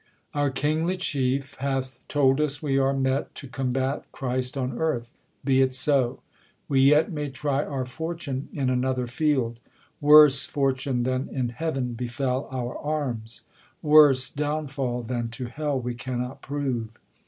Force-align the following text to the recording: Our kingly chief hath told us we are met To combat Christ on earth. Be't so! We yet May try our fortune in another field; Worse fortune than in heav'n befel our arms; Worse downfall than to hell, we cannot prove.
Our 0.33 0.49
kingly 0.49 0.97
chief 0.97 1.57
hath 1.57 1.99
told 2.07 2.41
us 2.41 2.63
we 2.63 2.75
are 2.79 2.91
met 2.91 3.35
To 3.35 3.47
combat 3.47 4.03
Christ 4.11 4.57
on 4.57 4.75
earth. 4.79 5.13
Be't 5.45 5.75
so! 5.75 6.21
We 6.67 6.79
yet 6.81 7.11
May 7.11 7.29
try 7.29 7.63
our 7.63 7.85
fortune 7.85 8.49
in 8.51 8.71
another 8.71 9.05
field; 9.05 9.59
Worse 9.99 10.43
fortune 10.43 11.03
than 11.03 11.29
in 11.29 11.49
heav'n 11.49 11.93
befel 11.93 12.47
our 12.51 12.75
arms; 12.79 13.43
Worse 13.83 14.31
downfall 14.31 15.03
than 15.03 15.29
to 15.37 15.45
hell, 15.45 15.79
we 15.79 15.93
cannot 15.93 16.41
prove. 16.41 16.89